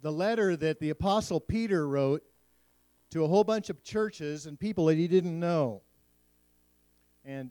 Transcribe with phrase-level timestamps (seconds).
[0.00, 2.22] the letter that the Apostle Peter wrote
[3.10, 5.82] to a whole bunch of churches and people that he didn't know.
[7.24, 7.50] And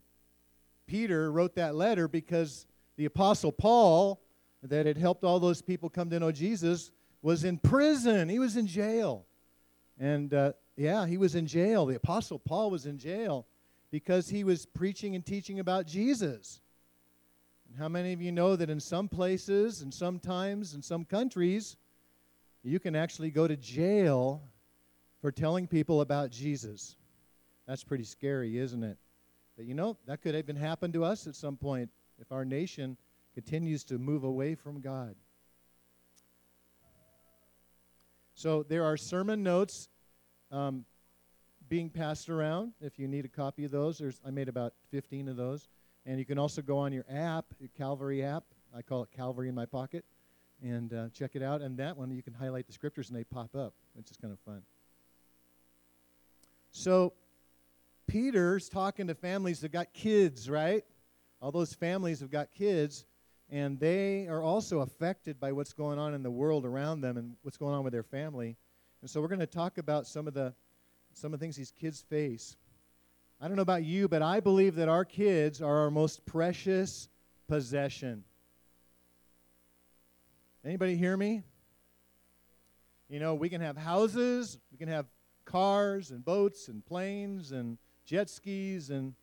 [0.86, 2.66] Peter wrote that letter because
[2.96, 4.20] the Apostle Paul,
[4.62, 6.90] that had helped all those people come to know Jesus,
[7.22, 8.28] was in prison.
[8.28, 9.26] He was in jail.
[9.98, 11.86] And uh, yeah, he was in jail.
[11.86, 13.46] The Apostle Paul was in jail
[13.90, 16.60] because he was preaching and teaching about Jesus.
[17.68, 21.76] And how many of you know that in some places and sometimes in some countries,
[22.62, 24.42] you can actually go to jail
[25.20, 26.96] for telling people about Jesus?
[27.66, 28.96] That's pretty scary, isn't it?
[29.56, 32.96] But you know, that could even happen to us at some point if our nation
[33.34, 35.14] continues to move away from God.
[38.34, 39.88] So there are sermon notes
[40.52, 40.84] um,
[41.68, 42.72] being passed around.
[42.80, 45.68] If you need a copy of those, there's I made about 15 of those,
[46.06, 48.44] and you can also go on your app, your Calvary app.
[48.74, 50.04] I call it Calvary in my pocket,
[50.62, 51.60] and uh, check it out.
[51.62, 54.32] And that one you can highlight the scriptures and they pop up, which is kind
[54.32, 54.62] of fun.
[56.70, 57.12] So
[58.06, 60.84] Peter's talking to families that got kids, right?
[61.40, 63.04] All those families have got kids,
[63.50, 67.36] and they are also affected by what's going on in the world around them and
[67.42, 68.56] what's going on with their family.
[69.00, 70.52] And so we're going to talk about some of the
[71.12, 72.56] some of the things these kids face.
[73.40, 77.08] I don't know about you, but I believe that our kids are our most precious
[77.48, 78.24] possession.
[80.68, 81.42] Anybody hear me?
[83.08, 85.06] You know, we can have houses, we can have
[85.46, 89.14] cars and boats and planes and jet skis and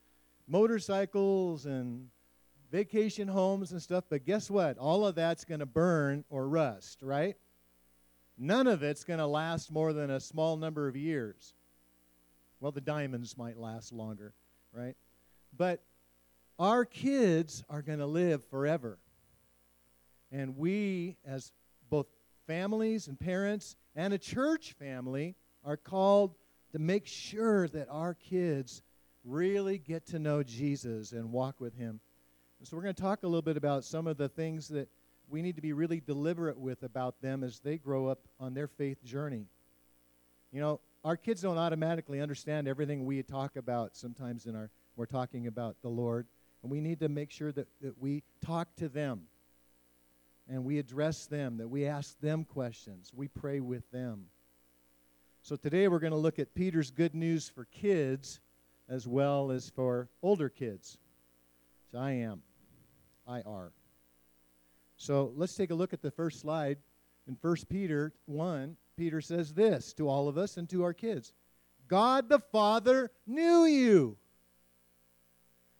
[0.47, 2.07] motorcycles and
[2.71, 4.79] vacation homes and stuff, but guess what?
[4.79, 7.37] All of that's going to burn or rust, right?
[8.39, 11.53] None of it's going to last more than a small number of years.
[12.59, 14.33] Well, the diamonds might last longer,
[14.73, 14.95] right?
[15.55, 15.83] But
[16.57, 18.97] our kids are going to live forever.
[20.35, 21.53] And we, as
[21.89, 22.07] both
[22.45, 26.35] families and parents and a church family, are called
[26.73, 28.83] to make sure that our kids
[29.23, 32.01] really get to know Jesus and walk with Him.
[32.59, 34.89] And so, we're going to talk a little bit about some of the things that
[35.29, 38.67] we need to be really deliberate with about them as they grow up on their
[38.67, 39.45] faith journey.
[40.51, 45.05] You know, our kids don't automatically understand everything we talk about sometimes in our we're
[45.05, 46.27] talking about the Lord.
[46.61, 49.27] And we need to make sure that, that we talk to them
[50.49, 54.25] and we address them, that we ask them questions, we pray with them.
[55.41, 58.39] So today we're going to look at Peter's good news for kids
[58.89, 60.97] as well as for older kids.
[61.91, 62.41] So I am.
[63.27, 63.71] I are.
[64.97, 66.77] So let's take a look at the first slide.
[67.27, 71.33] In 1 Peter 1, Peter says this to all of us and to our kids
[71.87, 74.17] God the Father knew you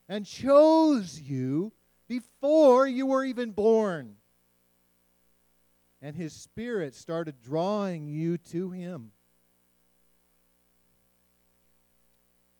[0.08, 1.72] and chose you
[2.08, 4.16] before you were even born.
[6.06, 9.10] And his spirit started drawing you to him.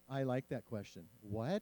[0.10, 1.04] I like that question.
[1.22, 1.62] What?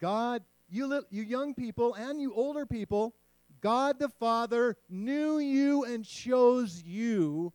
[0.00, 3.14] God you, li- you young people and you older people,
[3.60, 7.52] God the Father knew you and chose you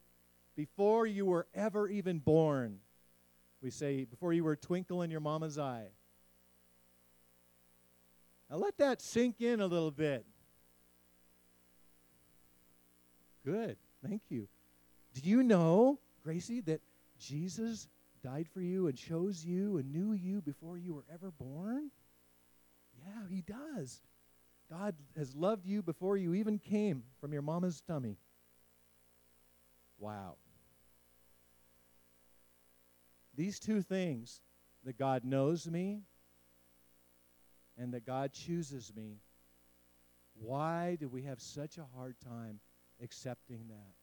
[0.55, 2.77] before you were ever even born.
[3.63, 5.87] We say, before you were a twinkle in your mama's eye.
[8.51, 10.27] Now let that sink in a little bit.
[13.49, 13.77] Good.
[14.07, 14.47] Thank you.
[15.15, 16.81] Do you know, Gracie, that
[17.19, 17.87] Jesus
[18.23, 21.89] died for you and chose you and knew you before you were ever born?
[22.95, 24.01] Yeah, He does.
[24.69, 28.17] God has loved you before you even came from your mama's tummy.
[29.97, 30.35] Wow.
[33.35, 34.41] These two things
[34.83, 36.03] that God knows me
[37.79, 39.21] and that God chooses me,
[40.35, 42.59] why do we have such a hard time
[43.01, 43.93] accepting that?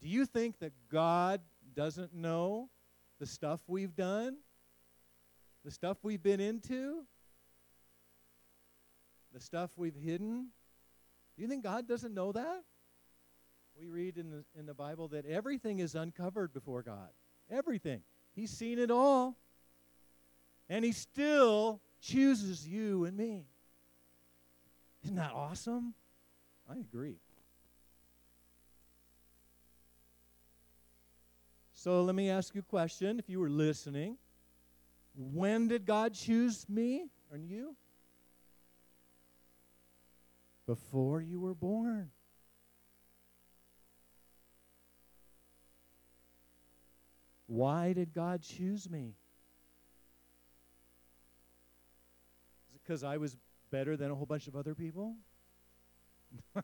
[0.00, 1.40] Do you think that God
[1.74, 2.70] doesn't know
[3.18, 4.36] the stuff we've done?
[5.64, 7.04] The stuff we've been into?
[9.32, 10.48] The stuff we've hidden?
[11.36, 12.62] Do you think God doesn't know that?
[13.78, 17.10] We read in the, in the Bible that everything is uncovered before God.
[17.50, 18.02] Everything.
[18.34, 19.36] He's seen it all.
[20.68, 23.46] And He still chooses you and me.
[25.08, 25.94] Isn't that awesome?
[26.68, 27.16] I agree.
[31.72, 34.18] So let me ask you a question if you were listening.
[35.16, 37.74] When did God choose me and you?
[40.66, 42.10] Before you were born.
[47.46, 49.14] Why did God choose me?
[52.74, 53.38] Because I was
[53.70, 55.16] better than a whole bunch of other people?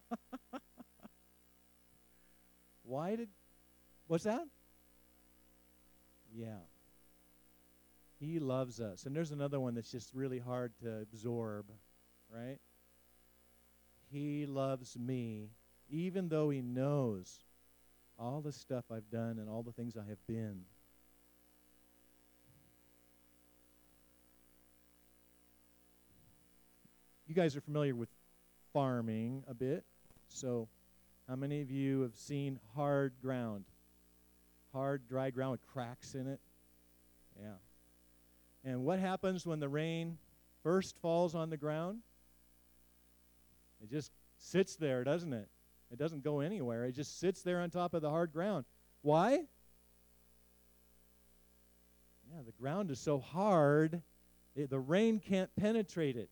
[2.83, 3.29] Why did,
[4.07, 4.47] what's that?
[6.35, 6.59] Yeah.
[8.19, 9.07] He loves us.
[9.07, 11.67] And there's another one that's just really hard to absorb,
[12.31, 12.59] right?
[14.11, 15.51] He loves me,
[15.89, 17.41] even though He knows
[18.19, 20.63] all the stuff I've done and all the things I have been.
[27.27, 28.11] You guys are familiar with
[28.73, 29.85] farming a bit.
[30.29, 30.69] So,
[31.27, 33.65] how many of you have seen hard ground?
[34.73, 36.41] Hard, dry ground with cracks in it?
[37.41, 37.55] Yeah.
[38.65, 40.19] And what happens when the rain
[40.63, 42.01] first falls on the ground?
[43.83, 45.49] It just sits there, doesn't it?
[45.91, 46.85] It doesn't go anywhere.
[46.85, 48.67] It just sits there on top of the hard ground.
[49.01, 49.45] Why?
[52.31, 54.03] Yeah, the ground is so hard,
[54.57, 56.29] it, the rain can't penetrate it.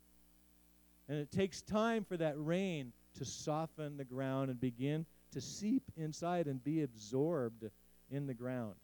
[1.09, 5.83] And it takes time for that rain to soften the ground and begin to seep
[5.97, 7.65] inside and be absorbed
[8.11, 8.75] in the ground.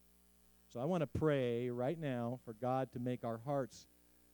[0.73, 3.87] So I want to pray right now for God to make our hearts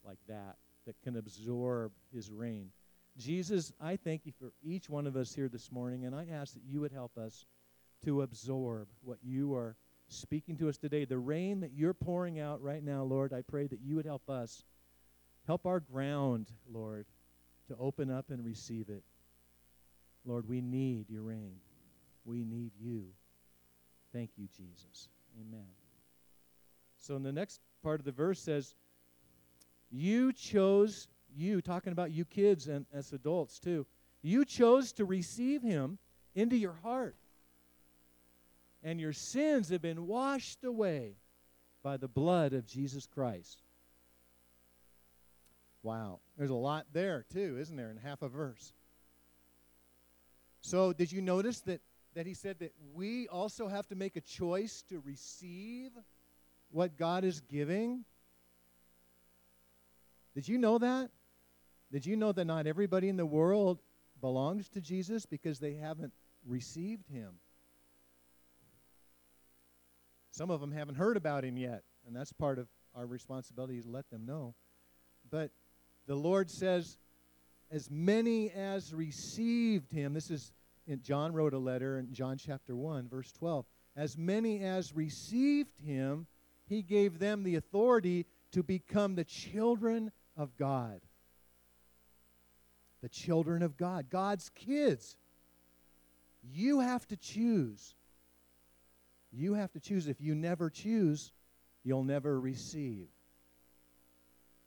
[0.04, 2.70] like that, that can absorb His rain.
[3.16, 6.54] Jesus, I thank you for each one of us here this morning, and I ask
[6.54, 7.46] that you would help us
[8.04, 9.76] to absorb what you are
[10.08, 11.04] speaking to us today.
[11.04, 14.28] The rain that you're pouring out right now, Lord, I pray that you would help
[14.28, 14.64] us,
[15.46, 17.06] help our ground, Lord,
[17.68, 19.02] to open up and receive it.
[20.24, 21.56] Lord, we need your rain.
[22.24, 23.04] We need you.
[24.12, 25.08] Thank you, Jesus.
[25.40, 25.66] Amen.
[26.98, 28.74] So in the next part of the verse says,
[29.90, 33.86] You chose, you, talking about you kids and as adults too,
[34.22, 35.98] you chose to receive him
[36.34, 37.16] into your heart.
[38.82, 41.16] And your sins have been washed away
[41.82, 43.63] by the blood of Jesus Christ.
[45.84, 46.20] Wow.
[46.38, 48.72] There's a lot there, too, isn't there, in half a verse?
[50.62, 51.82] So, did you notice that,
[52.14, 55.90] that he said that we also have to make a choice to receive
[56.70, 58.06] what God is giving?
[60.34, 61.10] Did you know that?
[61.92, 63.78] Did you know that not everybody in the world
[64.22, 66.14] belongs to Jesus because they haven't
[66.46, 67.34] received him?
[70.30, 73.88] Some of them haven't heard about him yet, and that's part of our responsibility to
[73.88, 74.54] let them know.
[75.30, 75.50] But
[76.06, 76.98] the Lord says,
[77.70, 80.52] as many as received him, this is,
[81.02, 83.64] John wrote a letter in John chapter 1, verse 12.
[83.96, 86.26] As many as received him,
[86.66, 91.00] he gave them the authority to become the children of God.
[93.02, 95.16] The children of God, God's kids.
[96.42, 97.94] You have to choose.
[99.32, 100.06] You have to choose.
[100.06, 101.32] If you never choose,
[101.82, 103.08] you'll never receive.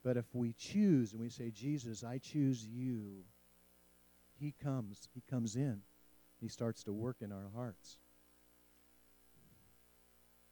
[0.04, 3.24] But if we choose and we say, Jesus, I choose you,
[4.38, 5.08] He comes.
[5.14, 5.82] He comes in.
[6.40, 7.98] He starts to work in our hearts.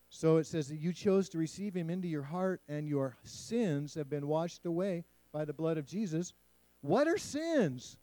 [0.08, 3.94] So it says that you chose to receive Him into your heart, and your sins
[3.94, 6.32] have been washed away by the blood of Jesus.
[6.81, 7.96] What are sins?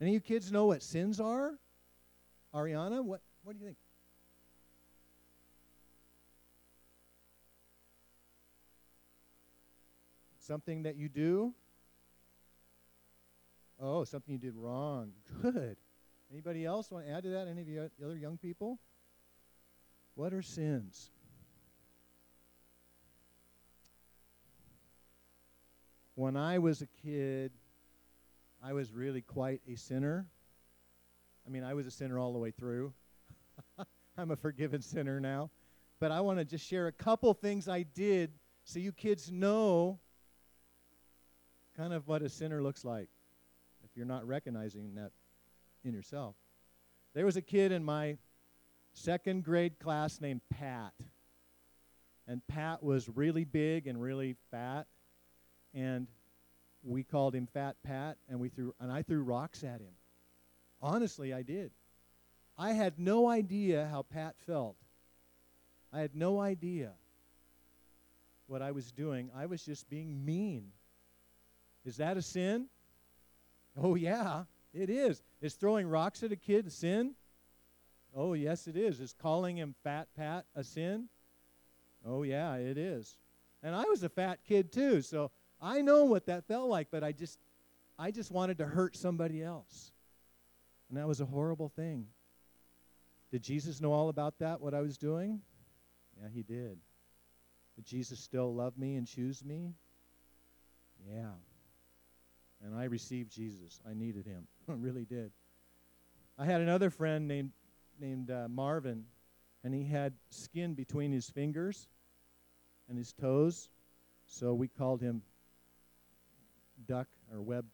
[0.00, 1.52] Any of you kids know what sins are?
[2.54, 3.76] Ariana, what, what do you think?
[10.46, 11.52] Something that you do?
[13.80, 15.10] Oh, something you did wrong.
[15.42, 15.76] Good.
[16.30, 17.48] Anybody else want to add to that?
[17.48, 18.78] Any of the other young people?
[20.14, 21.10] What are sins?
[26.14, 27.50] When I was a kid,
[28.62, 30.26] I was really quite a sinner.
[31.44, 32.92] I mean, I was a sinner all the way through.
[34.16, 35.50] I'm a forgiven sinner now.
[35.98, 38.30] But I want to just share a couple things I did
[38.62, 39.98] so you kids know
[41.76, 43.08] kind of what a sinner looks like
[43.84, 45.10] if you're not recognizing that
[45.84, 46.34] in yourself.
[47.14, 48.16] There was a kid in my
[48.94, 50.92] second grade class named Pat.
[52.26, 54.86] And Pat was really big and really fat.
[55.74, 56.08] And
[56.82, 59.92] we called him Fat Pat and we threw and I threw rocks at him.
[60.80, 61.70] Honestly, I did.
[62.58, 64.76] I had no idea how Pat felt.
[65.92, 66.92] I had no idea
[68.46, 69.30] what I was doing.
[69.36, 70.72] I was just being mean
[71.86, 72.66] is that a sin?
[73.80, 75.22] Oh, yeah, it is.
[75.40, 77.14] Is throwing rocks at a kid a sin?
[78.14, 79.00] Oh, yes, it is.
[79.00, 81.08] Is calling him Fat Pat a sin?
[82.04, 83.16] Oh, yeah, it is.
[83.62, 87.02] And I was a fat kid too, so I know what that felt like, but
[87.02, 87.38] I just
[87.98, 89.92] I just wanted to hurt somebody else.
[90.88, 92.06] And that was a horrible thing.
[93.32, 95.40] Did Jesus know all about that, what I was doing?
[96.20, 96.78] Yeah, he did.
[97.74, 99.74] Did Jesus still love me and choose me?
[101.10, 101.32] Yeah.
[102.64, 103.80] And I received Jesus.
[103.88, 104.46] I needed him.
[104.68, 105.30] I really did.
[106.38, 107.50] I had another friend named
[107.98, 109.04] named uh, Marvin,
[109.64, 111.88] and he had skin between his fingers
[112.88, 113.70] and his toes,
[114.26, 115.22] so we called him
[116.86, 117.70] duck or webbed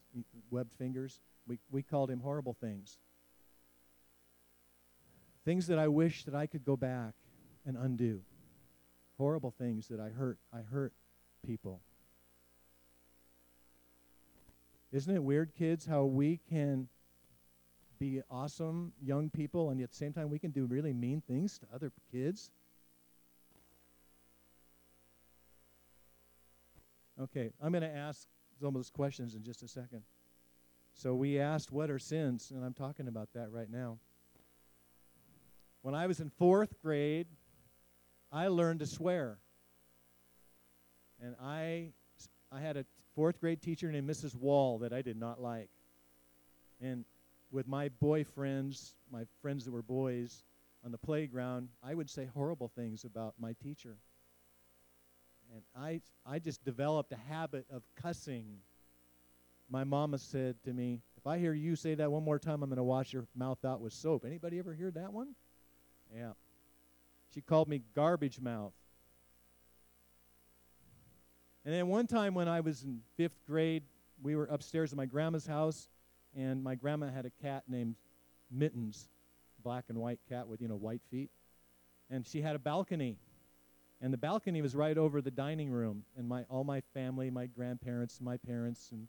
[0.51, 1.21] webbed fingers.
[1.47, 2.99] We we called him horrible things.
[5.45, 7.15] Things that I wish that I could go back
[7.67, 8.21] and undo.
[9.19, 10.39] Horrible things that I hurt.
[10.53, 10.93] I hurt
[11.45, 11.81] people.
[14.93, 16.89] Isn't it weird, kids, how we can
[17.99, 21.59] be awesome young people and at the same time we can do really mean things
[21.59, 22.51] to other kids?
[27.21, 28.27] Okay, I'm going to ask
[28.61, 30.03] some of those questions in just a second.
[30.95, 32.53] So we asked, What are sins?
[32.55, 33.99] And I'm talking about that right now.
[35.81, 37.27] When I was in fourth grade,
[38.31, 39.39] I learned to swear.
[41.21, 41.93] And I,
[42.51, 44.35] I had a fourth grade teacher named Mrs.
[44.35, 45.71] Wall that I did not like.
[46.81, 47.05] And
[47.51, 50.45] with my boyfriends, my friends that were boys
[50.85, 53.97] on the playground, I would say horrible things about my teacher.
[55.55, 58.47] And I, I just developed a habit of cussing.
[59.71, 62.71] My mama said to me, if I hear you say that one more time, I'm
[62.71, 64.25] going to wash your mouth out with soap.
[64.25, 65.35] Anybody ever hear that one?
[66.15, 66.33] Yeah.
[67.33, 68.73] She called me garbage mouth.
[71.65, 73.85] And then one time when I was in fifth grade,
[74.23, 75.89] we were upstairs at my grandma's house,
[76.37, 77.95] and my grandma had a cat named
[78.51, 79.09] Mittens,
[79.63, 81.31] black and white cat with, you know, white feet.
[82.11, 83.17] And she had a balcony.
[84.01, 86.05] And the balcony was right over the dining room.
[86.17, 89.07] And my all my family, my grandparents, my parents, and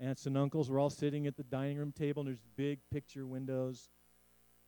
[0.00, 3.26] aunts and uncles were all sitting at the dining room table, and there's big picture
[3.26, 3.90] windows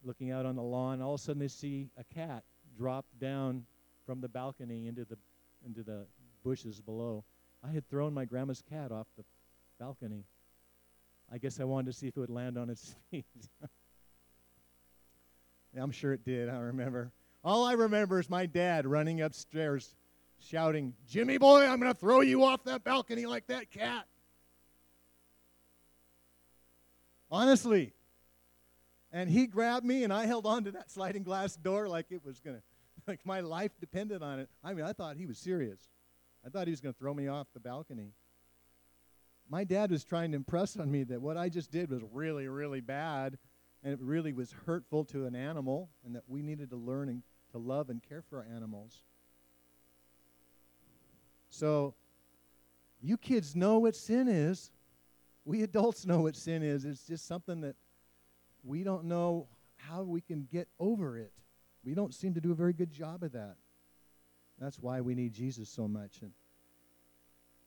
[0.04, 1.00] looking out on the lawn.
[1.00, 2.44] All of a sudden, they see a cat
[2.76, 3.64] drop down
[4.04, 5.16] from the balcony into the
[5.64, 6.06] into the
[6.44, 7.24] bushes below.
[7.66, 9.24] I had thrown my grandma's cat off the
[9.80, 10.24] balcony.
[11.32, 13.24] I guess I wanted to see if it would land on its feet.
[15.76, 16.48] I'm sure it did.
[16.48, 17.10] I remember.
[17.42, 19.96] All I remember is my dad running upstairs
[20.38, 24.06] shouting, Jimmy boy, I'm going to throw you off that balcony like that cat.
[27.30, 27.92] Honestly.
[29.12, 32.24] And he grabbed me, and I held on to that sliding glass door like it
[32.24, 32.62] was going to,
[33.06, 34.48] like my life depended on it.
[34.62, 35.80] I mean, I thought he was serious.
[36.44, 38.12] I thought he was going to throw me off the balcony.
[39.48, 42.48] My dad was trying to impress on me that what I just did was really,
[42.48, 43.38] really bad,
[43.82, 47.22] and it really was hurtful to an animal, and that we needed to learn and
[47.52, 49.02] to love and care for our animals.
[51.50, 51.94] So,
[53.00, 54.70] you kids know what sin is.
[55.44, 56.84] We adults know what sin is.
[56.84, 57.76] It's just something that
[58.64, 59.46] we don't know
[59.76, 61.32] how we can get over it.
[61.84, 63.56] We don't seem to do a very good job of that.
[64.58, 66.22] That's why we need Jesus so much.
[66.22, 66.32] And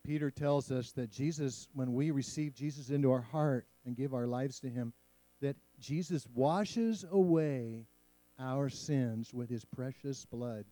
[0.06, 4.25] Peter tells us that Jesus, when we receive Jesus into our heart and give our
[4.25, 4.94] lives to Him,
[5.41, 7.86] that Jesus washes away
[8.39, 10.65] our sins with His precious blood.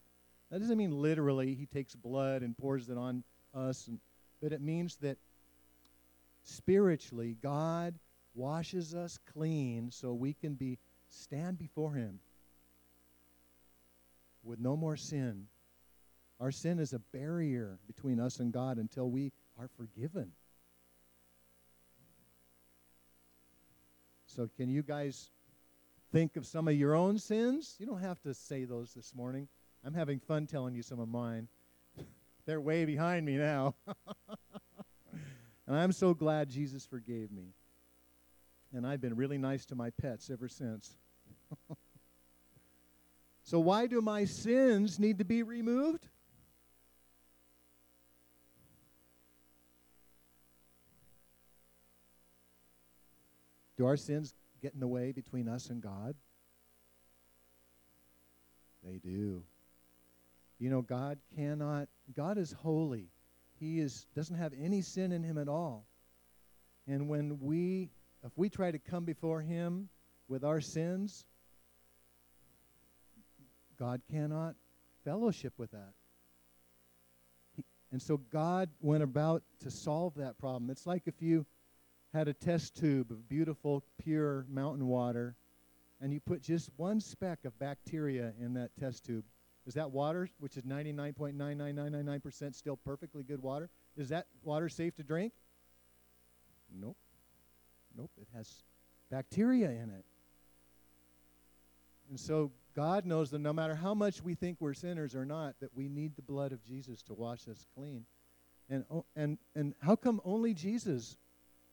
[0.51, 3.99] That doesn't mean literally He takes blood and pours it on us, and,
[4.41, 5.17] but it means that
[6.43, 7.95] spiritually God
[8.35, 10.77] washes us clean so we can be
[11.09, 12.19] stand before Him
[14.43, 15.47] with no more sin
[16.39, 20.31] our sin is a barrier between us and God until we are forgiven.
[24.27, 25.29] So, can you guys
[26.11, 27.75] think of some of your own sins?
[27.79, 29.47] You don't have to say those this morning.
[29.85, 31.47] I'm having fun telling you some of mine.
[32.45, 33.75] They're way behind me now.
[35.67, 37.53] and I'm so glad Jesus forgave me.
[38.73, 40.97] And I've been really nice to my pets ever since.
[43.43, 46.09] so, why do my sins need to be removed?
[53.85, 56.15] Our sins get in the way between us and God?
[58.83, 59.43] They do.
[60.59, 63.09] You know, God cannot, God is holy.
[63.59, 65.85] He is, doesn't have any sin in him at all.
[66.87, 67.89] And when we,
[68.23, 69.89] if we try to come before him
[70.27, 71.25] with our sins,
[73.77, 74.55] God cannot
[75.03, 75.93] fellowship with that.
[77.55, 80.69] He, and so God went about to solve that problem.
[80.69, 81.45] It's like if you
[82.15, 85.35] had a test tube of beautiful, pure mountain water,
[85.99, 89.25] and you put just one speck of bacteria in that test tube,
[89.67, 95.03] is that water, which is 99.99999% still perfectly good water, is that water safe to
[95.03, 95.33] drink?
[96.73, 96.95] Nope.
[97.97, 98.11] Nope.
[98.17, 98.63] It has
[99.11, 100.05] bacteria in it.
[102.09, 105.55] And so God knows that no matter how much we think we're sinners or not,
[105.59, 108.05] that we need the blood of Jesus to wash us clean.
[108.69, 108.85] And,
[109.17, 111.17] and, and how come only Jesus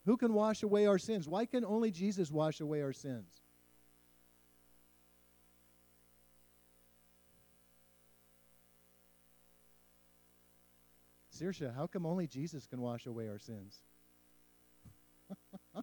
[0.04, 1.28] Who can wash away our sins?
[1.28, 3.40] Why can only Jesus wash away our sins?
[11.32, 13.80] Sirsha, how come only Jesus can wash away our sins?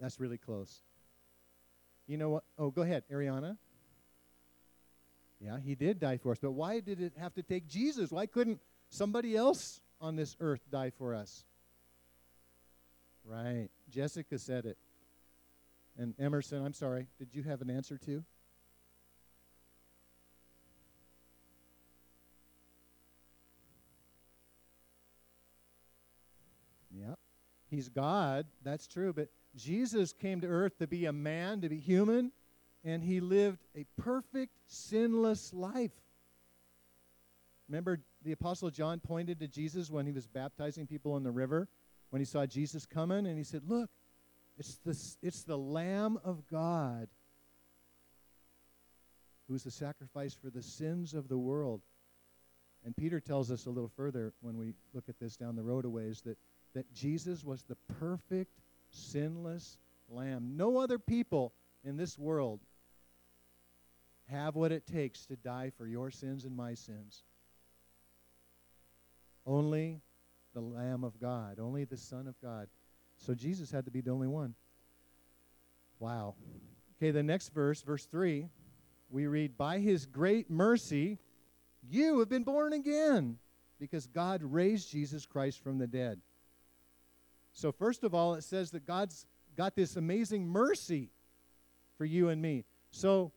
[0.00, 0.82] That's really close.
[2.06, 2.44] You know what?
[2.58, 3.56] Oh, go ahead, Ariana.
[5.40, 6.38] Yeah, he did die for us.
[6.40, 8.10] But why did it have to take Jesus?
[8.10, 11.44] Why couldn't somebody else on this earth die for us?
[13.24, 13.68] Right.
[13.90, 14.78] Jessica said it.
[15.98, 18.22] And Emerson, I'm sorry, did you have an answer too?
[26.94, 27.18] Yep.
[27.70, 31.78] He's God, that's true, but Jesus came to earth to be a man, to be
[31.78, 32.32] human,
[32.86, 35.90] and he lived a perfect, sinless life.
[37.68, 41.68] Remember, the Apostle John pointed to Jesus when he was baptizing people in the river,
[42.10, 43.90] when he saw Jesus coming, and he said, Look,
[44.56, 47.08] it's the, it's the Lamb of God
[49.48, 51.82] who's the sacrifice for the sins of the world.
[52.84, 55.84] And Peter tells us a little further when we look at this down the road
[55.84, 56.38] a ways that,
[56.74, 59.78] that Jesus was the perfect, sinless
[60.08, 60.52] lamb.
[60.56, 61.52] No other people
[61.84, 62.60] in this world
[64.30, 67.22] have what it takes to die for your sins and my sins.
[69.46, 70.00] Only
[70.54, 72.68] the Lamb of God, only the Son of God.
[73.18, 74.54] So Jesus had to be the only one.
[75.98, 76.34] Wow.
[76.96, 78.48] Okay, the next verse, verse 3,
[79.10, 81.18] we read, By his great mercy,
[81.88, 83.38] you have been born again,
[83.78, 86.20] because God raised Jesus Christ from the dead.
[87.52, 91.10] So, first of all, it says that God's got this amazing mercy
[91.96, 92.64] for you and me.
[92.90, 93.32] So,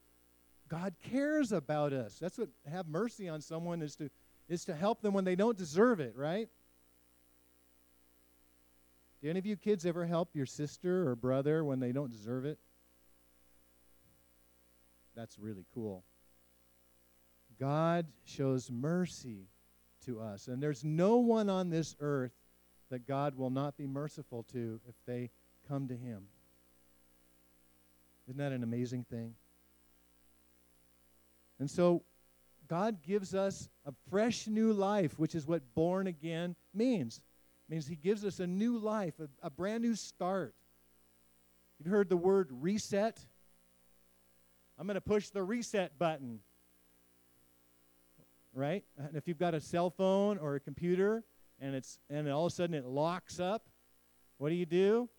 [0.70, 2.18] God cares about us.
[2.20, 4.10] That's what have mercy on someone is to
[4.48, 6.50] is to help them when they don't deserve it, right?
[9.22, 12.46] Do any of you kids ever help your sister or brother when they don't deserve
[12.46, 12.58] it?
[15.16, 16.04] That's really cool.
[17.60, 19.50] God shows mercy
[20.06, 22.32] to us, and there's no one on this earth
[22.90, 25.30] that God will not be merciful to if they
[25.68, 26.24] come to Him.
[28.28, 29.36] Isn't that an amazing thing?
[31.60, 32.04] And so
[32.68, 37.22] God gives us a fresh new life, which is what born again means.
[37.68, 40.56] It means He gives us a new life, a, a brand new start.
[41.78, 43.20] You've heard the word reset?
[44.78, 46.40] I'm going to push the reset button.
[48.54, 48.84] Right?
[48.98, 51.24] And if you've got a cell phone or a computer
[51.62, 53.68] and it's and all of a sudden it locks up,
[54.38, 55.10] what do you do?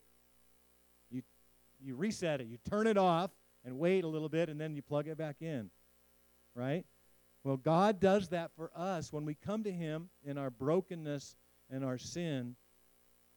[1.10, 1.22] You
[1.80, 2.48] you reset it.
[2.48, 3.30] You turn it off
[3.64, 5.70] and wait a little bit and then you plug it back in
[6.54, 6.84] right?
[7.44, 11.36] Well, God does that for us when we come to Him in our brokenness
[11.70, 12.56] and our sin.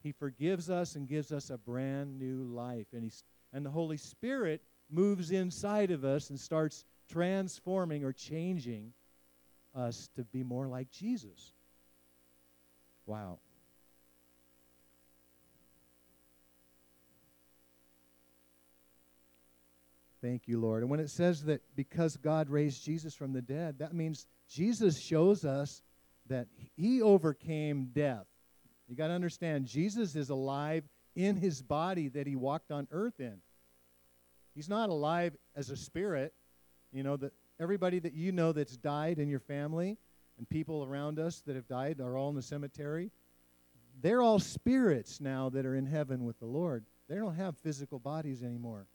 [0.02, 2.86] He forgives us and gives us a brand new life.
[2.92, 8.92] And, he's, and the Holy Spirit moves inside of us and starts transforming or changing
[9.74, 11.52] us to be more like Jesus.
[13.06, 13.38] Wow.
[20.24, 20.80] Thank you, Lord.
[20.80, 24.98] And when it says that because God raised Jesus from the dead, that means Jesus
[24.98, 25.82] shows us
[26.30, 28.24] that he overcame death.
[28.88, 30.84] You got to understand, Jesus is alive
[31.14, 33.36] in his body that he walked on earth in.
[34.54, 36.32] He's not alive as a spirit.
[36.90, 39.98] You know, that everybody that you know that's died in your family
[40.38, 43.10] and people around us that have died are all in the cemetery.
[44.00, 46.86] They're all spirits now that are in heaven with the Lord.
[47.10, 48.86] They don't have physical bodies anymore.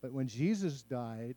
[0.00, 1.36] But when Jesus died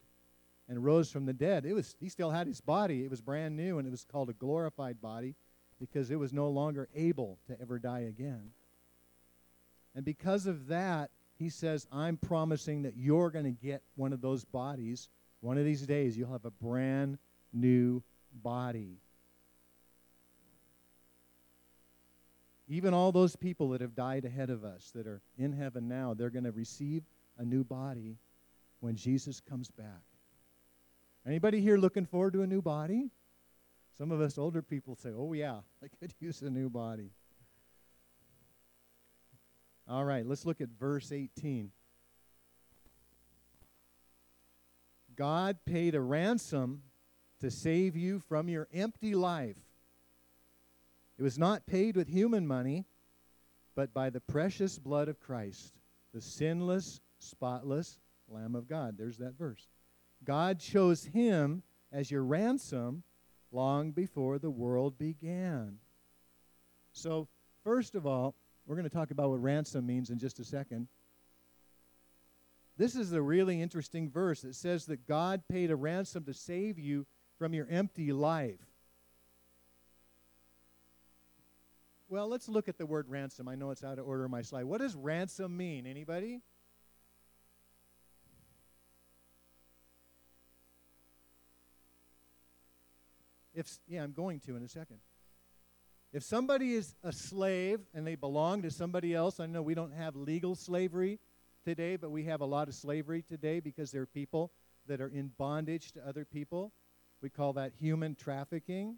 [0.69, 3.04] and rose from the dead, it was he still had his body.
[3.04, 5.36] It was brand new and it was called a glorified body
[5.80, 8.52] because it was no longer able to ever die again.
[9.95, 14.21] And because of that, he says, I'm promising that you're going to get one of
[14.21, 15.10] those bodies.
[15.41, 17.17] One of these days, you'll have a brand
[17.52, 18.04] new
[18.43, 19.00] body.
[22.67, 26.13] Even all those people that have died ahead of us that are in heaven now,
[26.13, 27.04] they're going to receive
[27.38, 28.17] a new body
[28.82, 30.04] when Jesus comes back.
[31.26, 33.12] Anybody here looking forward to a new body?
[33.98, 37.12] Some of us older people say, oh, yeah, I could use a new body.
[39.88, 41.72] All right, let's look at verse 18.
[45.15, 46.82] God paid a ransom
[47.41, 49.58] to save you from your empty life.
[51.20, 52.86] It was not paid with human money,
[53.76, 55.74] but by the precious blood of Christ,
[56.13, 58.00] the sinless, spotless,
[58.32, 58.96] Lamb of God.
[58.98, 59.67] There's that verse.
[60.24, 63.04] God chose him as your ransom
[63.52, 65.78] long before the world began.
[66.94, 67.28] So,
[67.63, 70.88] first of all, we're going to talk about what ransom means in just a second.
[72.78, 74.44] This is a really interesting verse.
[74.44, 77.06] It says that God paid a ransom to save you
[77.38, 78.60] from your empty life.
[82.10, 83.48] Well, let's look at the word ransom.
[83.48, 84.65] I know it's out of order my slide.
[84.65, 85.88] What does ransom mean?
[85.88, 86.41] Anybody?
[93.62, 94.97] If yeah, I'm going to in a second.
[96.12, 99.93] If somebody is a slave and they belong to somebody else, I know we don't
[99.93, 101.19] have legal slavery
[101.63, 104.52] today, but we have a lot of slavery today because there are people
[104.88, 106.71] that are in bondage to other people.
[107.21, 108.95] We call that human trafficking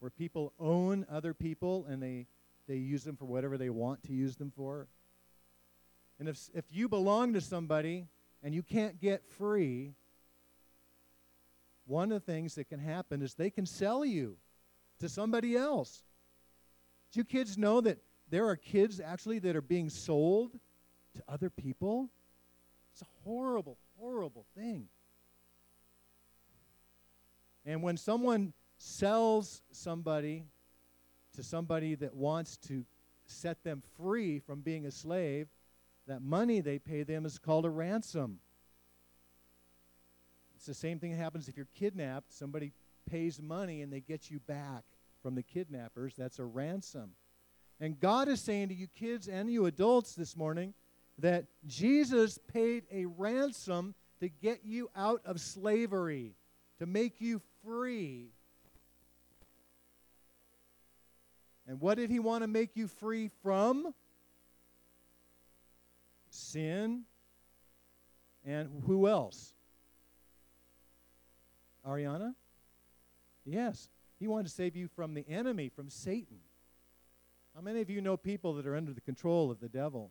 [0.00, 2.26] where people own other people and they,
[2.66, 4.88] they use them for whatever they want to use them for.
[6.18, 8.08] And if, if you belong to somebody
[8.42, 9.94] and you can't get free,
[11.88, 14.36] one of the things that can happen is they can sell you
[15.00, 16.02] to somebody else.
[17.12, 17.98] Do you kids know that
[18.28, 20.52] there are kids actually that are being sold
[21.14, 22.10] to other people?
[22.92, 24.88] It's a horrible, horrible thing.
[27.64, 30.44] And when someone sells somebody
[31.36, 32.84] to somebody that wants to
[33.26, 35.48] set them free from being a slave,
[36.06, 38.40] that money they pay them is called a ransom.
[40.58, 42.32] It's the same thing that happens if you're kidnapped.
[42.32, 42.72] Somebody
[43.08, 44.84] pays money and they get you back
[45.22, 46.14] from the kidnappers.
[46.16, 47.12] That's a ransom.
[47.80, 50.74] And God is saying to you kids and you adults this morning
[51.18, 56.34] that Jesus paid a ransom to get you out of slavery,
[56.78, 58.32] to make you free
[61.68, 63.94] And what did he want to make you free from?
[66.30, 67.02] Sin.
[68.46, 69.52] And who else?
[71.86, 72.34] Ariana?
[73.44, 73.88] Yes.
[74.18, 76.38] He wanted to save you from the enemy, from Satan.
[77.54, 80.10] How many of you know people that are under the control of the devil,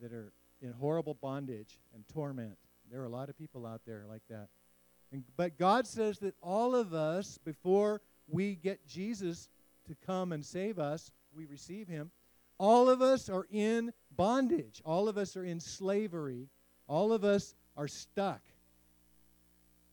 [0.00, 2.56] that are in horrible bondage and torment?
[2.90, 4.48] There are a lot of people out there like that.
[5.10, 9.48] And, but God says that all of us, before we get Jesus
[9.86, 12.10] to come and save us, we receive him.
[12.58, 14.80] All of us are in bondage.
[14.84, 16.48] All of us are in slavery.
[16.86, 18.42] All of us are stuck.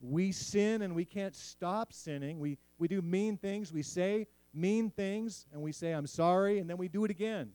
[0.02, 2.40] We sin and we can't stop sinning.
[2.40, 3.74] We, we do mean things.
[3.74, 7.52] We say mean things and we say, I'm sorry, and then we do it again.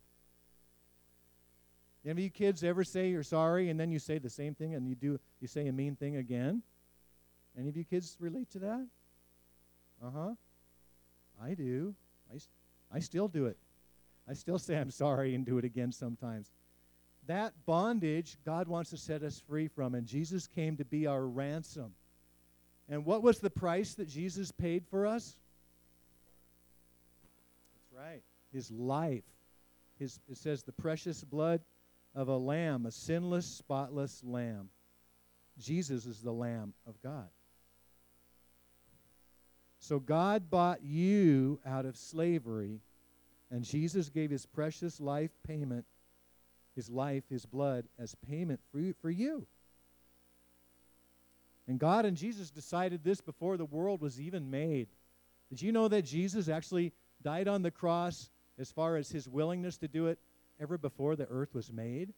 [2.04, 4.74] Any of you kids ever say you're sorry and then you say the same thing
[4.74, 6.62] and you do you say a mean thing again?
[7.58, 8.86] Any of you kids relate to that?
[10.04, 10.34] Uh-huh.
[11.42, 11.94] I do.
[12.30, 12.38] I,
[12.94, 13.56] I still do it.
[14.28, 16.50] I still say I'm sorry and do it again sometimes.
[17.26, 21.26] That bondage, God wants to set us free from, and Jesus came to be our
[21.26, 21.92] ransom.
[22.88, 25.36] And what was the price that Jesus paid for us?
[27.74, 28.22] That's right.
[28.52, 29.24] His life.
[29.98, 31.60] His, it says, the precious blood
[32.14, 34.68] of a lamb, a sinless, spotless lamb.
[35.58, 37.28] Jesus is the Lamb of God.
[39.78, 42.80] So God bought you out of slavery,
[43.50, 45.84] and Jesus gave his precious life payment,
[46.74, 48.94] his life, his blood, as payment for you.
[49.00, 49.46] For you.
[51.66, 54.88] And God and Jesus decided this before the world was even made.
[55.48, 59.78] Did you know that Jesus actually died on the cross as far as his willingness
[59.78, 60.18] to do it
[60.60, 62.12] ever before the earth was made?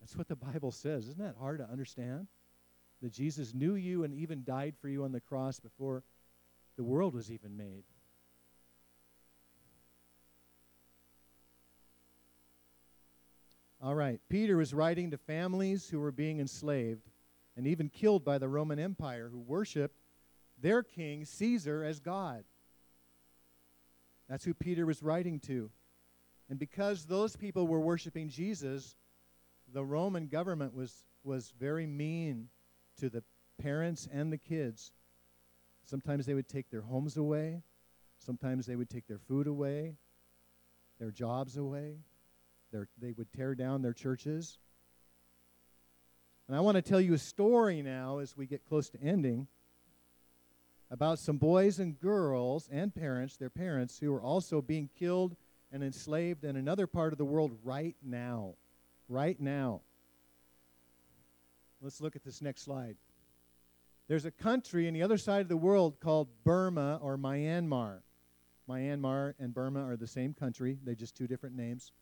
[0.00, 1.08] That's what the Bible says.
[1.08, 2.26] Isn't that hard to understand?
[3.02, 6.02] That Jesus knew you and even died for you on the cross before
[6.76, 7.84] the world was even made.
[13.82, 17.09] All right, Peter was writing to families who were being enslaved
[17.56, 20.00] and even killed by the Roman Empire who worshiped
[20.60, 22.44] their king, Caesar, as God.
[24.28, 25.70] That's who Peter was writing to.
[26.48, 28.96] And because those people were worshiping Jesus,
[29.72, 32.48] the Roman government was, was very mean
[32.98, 33.22] to the
[33.60, 34.92] parents and the kids.
[35.84, 37.62] Sometimes they would take their homes away.
[38.18, 39.94] Sometimes they would take their food away,
[40.98, 41.96] their jobs away.
[42.70, 44.58] Their, they would tear down their churches.
[46.50, 49.46] And I want to tell you a story now as we get close to ending
[50.90, 55.36] about some boys and girls and parents, their parents, who are also being killed
[55.70, 58.54] and enslaved in another part of the world right now.
[59.08, 59.82] Right now.
[61.80, 62.96] Let's look at this next slide.
[64.08, 68.00] There's a country in the other side of the world called Burma or Myanmar.
[68.68, 71.92] Myanmar and Burma are the same country, they're just two different names.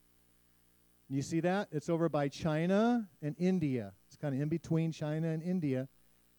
[1.08, 1.68] You see that?
[1.72, 3.92] It's over by China and India.
[4.06, 5.88] It's kind of in between China and India.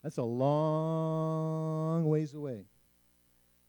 [0.03, 2.65] That's a long ways away.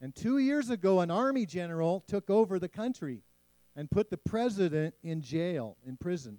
[0.02, 3.22] And two years ago, an army general took over the country
[3.76, 6.38] and put the president in jail, in prison.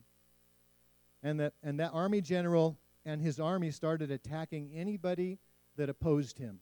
[1.24, 5.40] And that, and that army general and his army started attacking anybody
[5.78, 6.60] that opposed him.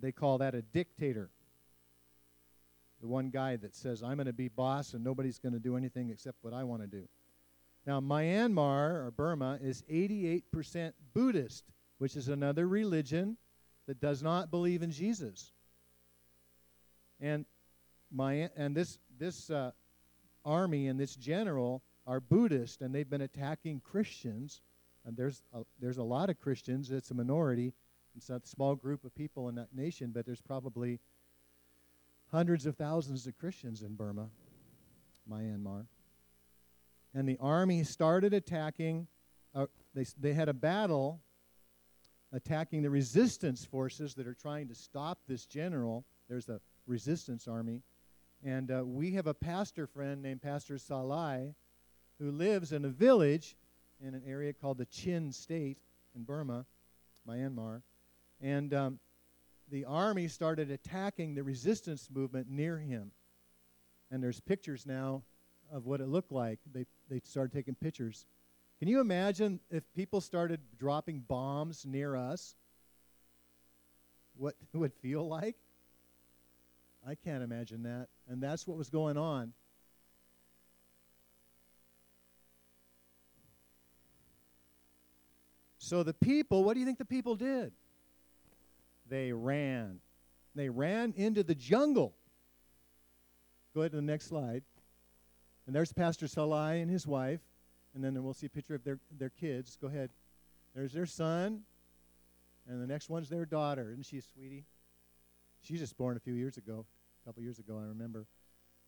[0.00, 1.30] They call that a dictator.
[3.04, 5.76] The one guy that says, I'm going to be boss and nobody's going to do
[5.76, 7.06] anything except what I want to do.
[7.86, 11.64] Now, Myanmar, or Burma, is 88% Buddhist,
[11.98, 13.36] which is another religion
[13.86, 15.52] that does not believe in Jesus.
[17.20, 17.44] And,
[18.10, 19.72] my, and this, this uh,
[20.42, 24.62] army and this general are Buddhist, and they've been attacking Christians.
[25.04, 26.90] And there's a, there's a lot of Christians.
[26.90, 27.74] It's a minority.
[28.16, 31.00] It's a small group of people in that nation, but there's probably
[32.30, 34.28] hundreds of thousands of Christians in Burma,
[35.30, 35.86] Myanmar.
[37.14, 39.06] And the army started attacking.
[39.54, 41.20] Uh, they, they had a battle
[42.32, 46.04] attacking the resistance forces that are trying to stop this general.
[46.28, 47.82] There's a resistance army.
[48.44, 51.54] And uh, we have a pastor friend named Pastor Salai
[52.18, 53.56] who lives in a village
[54.00, 55.78] in an area called the Chin State
[56.14, 56.66] in Burma,
[57.28, 57.82] Myanmar.
[58.40, 58.98] And um,
[59.70, 63.12] the army started attacking the resistance movement near him.
[64.10, 65.22] And there's pictures now
[65.72, 66.60] of what it looked like.
[66.72, 68.26] They, they started taking pictures.
[68.78, 72.54] Can you imagine if people started dropping bombs near us?
[74.36, 75.56] What it would feel like?
[77.06, 78.08] I can't imagine that.
[78.28, 79.52] And that's what was going on.
[85.78, 87.72] So the people, what do you think the people did?
[89.14, 90.00] They ran.
[90.56, 92.16] They ran into the jungle.
[93.72, 94.64] Go ahead to the next slide.
[95.68, 97.38] And there's Pastor Salai and his wife.
[97.94, 99.78] And then we'll see a picture of their, their kids.
[99.80, 100.10] Go ahead.
[100.74, 101.60] There's their son.
[102.68, 103.92] And the next one's their daughter.
[103.92, 104.64] Isn't she a sweetie?
[105.60, 106.84] She's just born a few years ago,
[107.22, 108.26] a couple years ago, I remember.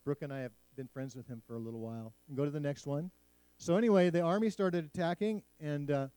[0.03, 2.11] Brooke and I have been friends with him for a little while.
[2.27, 3.11] And go to the next one.
[3.59, 6.07] So anyway, the army started attacking, and uh,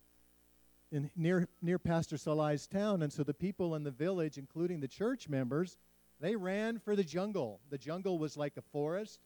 [0.92, 4.88] in near near Pastor Salai's town, and so the people in the village, including the
[4.88, 5.79] church members,
[6.20, 7.61] they ran for the jungle.
[7.70, 9.20] The jungle was like a forest,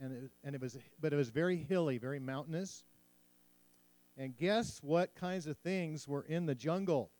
[0.00, 2.84] and it, and it was but it was very hilly, very mountainous.
[4.18, 7.10] And guess what kinds of things were in the jungle?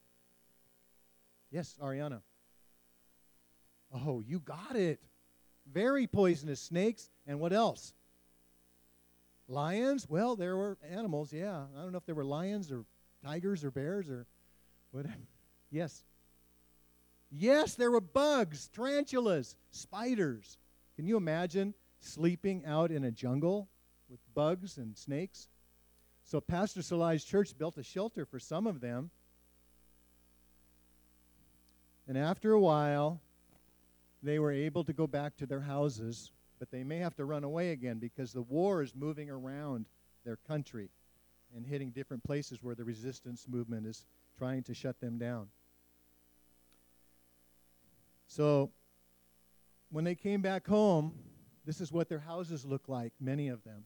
[1.51, 2.21] Yes, Ariana.
[3.95, 5.01] Oh, you got it.
[5.71, 7.95] Very poisonous snakes, and what else?
[9.49, 10.09] Lions?
[10.09, 11.65] Well, there were animals, yeah.
[11.77, 12.85] I don't know if there were lions or
[13.25, 14.27] tigers or bears or
[14.91, 15.15] whatever.
[15.75, 16.05] Yes.
[17.31, 20.59] Yes, there were bugs, tarantulas, spiders.
[20.97, 23.71] Can you imagine sleeping out in a jungle
[24.11, 25.49] with bugs and snakes?
[26.25, 29.11] So Pastor Salai's church built a shelter for some of them.
[32.07, 33.19] And after a while,
[34.23, 37.45] they were able to go back to their houses, but they may have to run
[37.45, 39.87] away again because the war is moving around
[40.25, 40.91] their country
[41.55, 44.05] and hitting different places where the resistance movement is
[44.39, 45.49] trying to shut them down.
[48.27, 48.71] So,
[49.91, 51.13] when they came back home,
[51.67, 53.85] this is what their houses look like, many of them.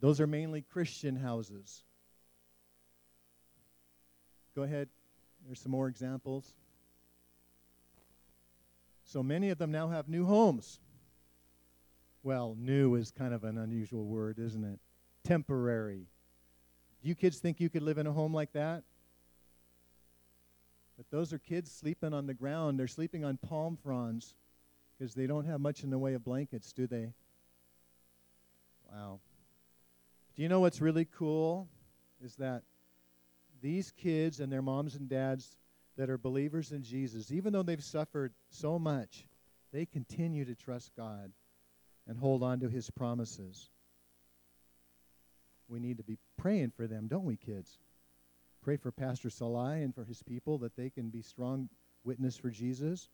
[0.00, 1.82] Those are mainly Christian houses.
[4.54, 4.88] Go ahead.
[5.46, 6.54] There's some more examples.
[9.04, 10.80] So many of them now have new homes.
[12.22, 14.78] Well, new is kind of an unusual word, isn't it?
[15.24, 16.06] Temporary.
[17.02, 18.82] Do you kids think you could live in a home like that?
[20.96, 22.78] But those are kids sleeping on the ground.
[22.78, 24.34] They're sleeping on palm fronds
[24.96, 27.12] because they don't have much in the way of blankets, do they?
[28.92, 29.18] Wow.
[30.36, 31.68] Do you know what's really cool?
[32.24, 32.62] Is that
[33.60, 35.56] these kids and their moms and dads
[35.96, 39.26] that are believers in Jesus, even though they've suffered so much,
[39.72, 41.32] they continue to trust God
[42.06, 43.70] and hold on to his promises
[45.72, 47.78] we need to be praying for them, don't we, kids?
[48.62, 51.68] Pray for Pastor Salai and for his people that they can be strong
[52.04, 53.08] witness for Jesus.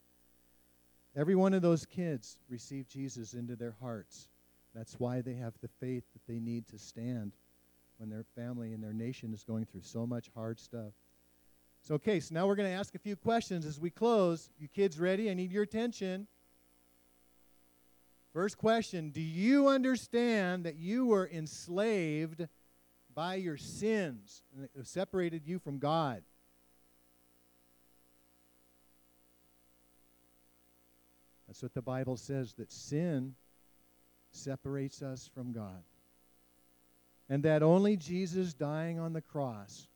[1.16, 4.28] Every one of those kids received Jesus into their hearts.
[4.74, 7.32] That's why they have the faith that they need to stand
[7.96, 10.92] when their family and their nation is going through so much hard stuff.
[11.82, 14.50] So, okay, so now we're going to ask a few questions as we close.
[14.58, 15.30] You kids ready?
[15.30, 16.26] I need your attention.
[18.32, 22.46] First question Do you understand that you were enslaved
[23.14, 26.22] by your sins and it separated you from God?
[31.46, 33.34] That's what the Bible says that sin
[34.30, 35.82] separates us from God.
[37.30, 39.86] and that only Jesus dying on the cross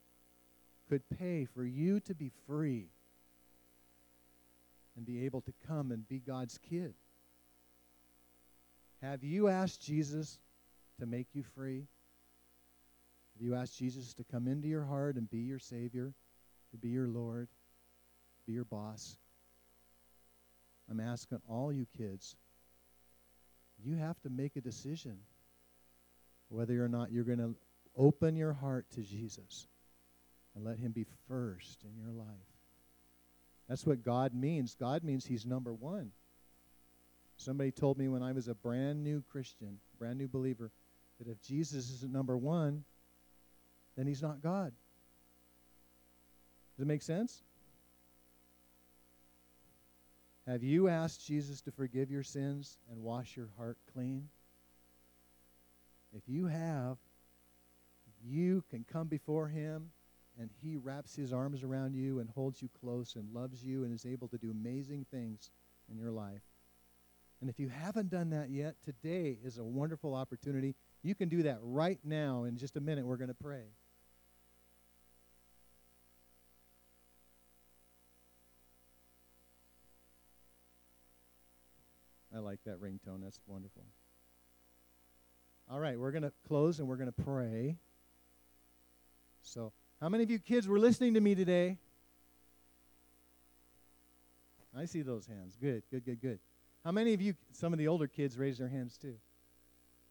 [0.89, 2.89] could pay for you to be free
[4.95, 6.93] and be able to come and be God's kid.
[9.03, 10.39] Have you asked Jesus
[10.99, 11.87] to make you free?
[13.33, 16.13] Have you asked Jesus to come into your heart and be your Savior,
[16.71, 17.49] to be your Lord,
[18.47, 19.17] be your boss?
[20.89, 22.37] I'm asking all you kids,
[23.83, 25.17] you have to make a decision
[26.47, 27.55] whether or not you're going to
[27.97, 29.67] open your heart to Jesus
[30.55, 32.27] and let Him be first in your life.
[33.67, 34.75] That's what God means.
[34.75, 36.11] God means He's number one.
[37.37, 40.71] Somebody told me when I was a brand new Christian, brand new believer,
[41.19, 42.83] that if Jesus isn't number one,
[43.95, 44.71] then He's not God.
[46.75, 47.43] Does it make sense?
[50.47, 54.27] Have you asked Jesus to forgive your sins and wash your heart clean?
[56.15, 56.97] If you have,
[58.25, 59.91] you can come before Him
[60.39, 63.93] and He wraps His arms around you and holds you close and loves you and
[63.93, 65.49] is able to do amazing things
[65.89, 66.41] in your life.
[67.43, 70.75] And if you haven't done that yet, today is a wonderful opportunity.
[71.01, 72.45] You can do that right now.
[72.45, 73.65] In just a minute, we're going to pray.
[82.33, 83.21] I like that ringtone.
[83.21, 83.83] That's wonderful.
[85.69, 87.75] All right, we're going to close and we're going to pray.
[89.41, 91.77] So, how many of you kids were listening to me today?
[94.73, 95.57] I see those hands.
[95.61, 96.39] Good, good, good, good.
[96.83, 99.15] How many of you, some of the older kids raised their hands too?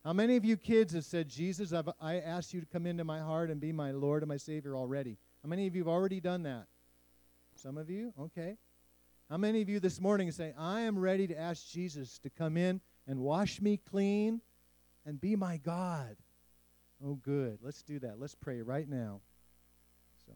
[0.05, 3.05] How many of you kids have said, Jesus, I've, I asked you to come into
[3.05, 5.17] my heart and be my Lord and my Savior already?
[5.43, 6.67] How many of you have already done that?
[7.55, 8.13] Some of you?
[8.19, 8.57] Okay.
[9.31, 12.57] How many of you this morning say, I am ready to ask Jesus to come
[12.57, 14.41] in and wash me clean
[15.07, 16.17] and be my God?
[17.05, 17.59] Oh, good.
[17.63, 18.19] Let's do that.
[18.19, 19.21] Let's pray right now.
[20.27, 20.33] So,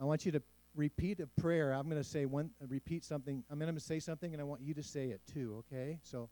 [0.00, 0.42] I want you to
[0.74, 1.72] repeat a prayer.
[1.72, 3.44] I'm going to say one, repeat something.
[3.50, 5.64] I'm going to say something, and I want you to say it too.
[5.72, 5.98] Okay?
[6.02, 6.28] So,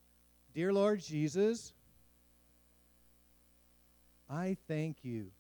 [0.55, 1.73] dear Lord Jesus,
[4.31, 5.31] I thank you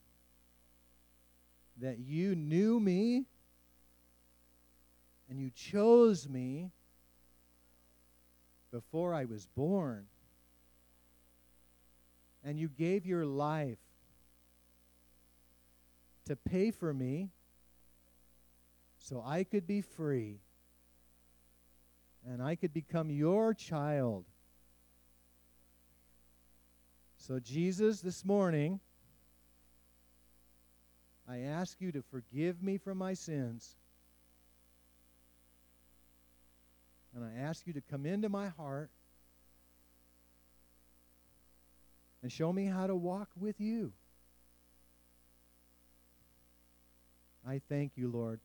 [1.80, 3.26] that you knew me
[5.28, 6.72] and you chose me
[8.72, 10.06] before I was born.
[12.44, 13.78] And you gave your life
[16.26, 17.30] to pay for me
[19.08, 20.40] so I could be free
[22.26, 24.26] and I could become your child.
[27.16, 28.80] So, Jesus, this morning,
[31.26, 33.76] I ask you to forgive me for my sins.
[37.14, 38.90] And I ask you to come into my heart
[42.22, 43.94] and show me how to walk with you.
[47.46, 48.40] I thank you, Lord.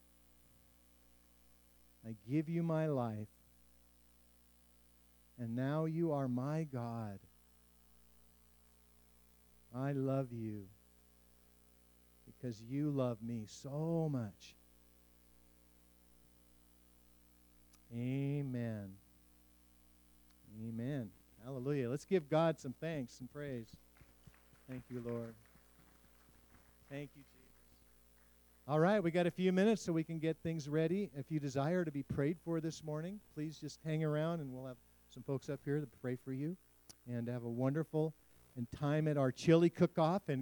[2.07, 3.27] I give you my life.
[5.39, 7.19] And now you are my God.
[9.75, 10.65] I love you
[12.25, 14.55] because you love me so much.
[17.95, 18.93] Amen.
[20.67, 21.09] Amen.
[21.43, 21.89] Hallelujah.
[21.89, 23.67] Let's give God some thanks and praise.
[24.69, 25.33] Thank you, Lord.
[26.89, 27.32] Thank you.
[28.65, 31.11] All right, we got a few minutes so we can get things ready.
[31.17, 34.65] If you desire to be prayed for this morning, please just hang around and we'll
[34.65, 34.77] have
[35.09, 36.55] some folks up here to pray for you
[37.05, 38.13] and have a wonderful
[38.55, 40.41] and time at our chili cook off and